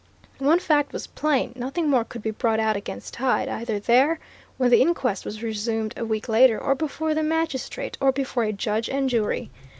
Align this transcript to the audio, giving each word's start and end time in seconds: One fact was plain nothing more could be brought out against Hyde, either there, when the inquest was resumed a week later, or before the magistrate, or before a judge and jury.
One 0.39 0.57
fact 0.57 0.93
was 0.93 1.05
plain 1.05 1.53
nothing 1.55 1.87
more 1.87 2.03
could 2.03 2.23
be 2.23 2.31
brought 2.31 2.59
out 2.59 2.75
against 2.75 3.17
Hyde, 3.17 3.47
either 3.47 3.79
there, 3.79 4.17
when 4.57 4.71
the 4.71 4.81
inquest 4.81 5.25
was 5.25 5.43
resumed 5.43 5.93
a 5.95 6.03
week 6.05 6.27
later, 6.27 6.59
or 6.59 6.73
before 6.73 7.13
the 7.13 7.21
magistrate, 7.21 7.99
or 8.01 8.11
before 8.11 8.45
a 8.45 8.51
judge 8.51 8.89
and 8.89 9.07
jury. 9.07 9.51